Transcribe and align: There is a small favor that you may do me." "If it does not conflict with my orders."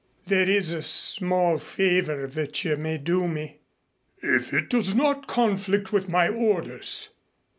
There 0.25 0.49
is 0.49 0.71
a 0.71 0.81
small 0.81 1.59
favor 1.59 2.25
that 2.25 2.65
you 2.65 2.75
may 2.75 2.97
do 2.97 3.27
me." 3.27 3.59
"If 4.23 4.51
it 4.51 4.67
does 4.67 4.95
not 4.95 5.27
conflict 5.27 5.93
with 5.93 6.09
my 6.09 6.27
orders." 6.27 7.09